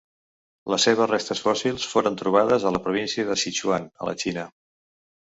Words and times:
Les 0.73 0.85
seves 0.87 1.09
restes 1.11 1.41
fòssils 1.47 1.85
foren 1.91 2.17
trobades 2.21 2.65
a 2.71 2.71
la 2.77 2.81
província 2.87 3.27
de 3.29 3.37
Sichuan, 3.43 3.87
a 4.01 4.09
la 4.11 4.17
Xina. 4.25 4.47